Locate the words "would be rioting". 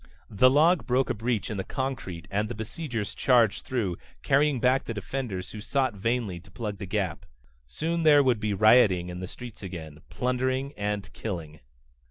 8.23-9.09